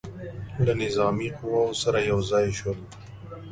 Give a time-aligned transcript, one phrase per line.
[0.65, 2.79] له نظامي قواوو سره یو ځای شول.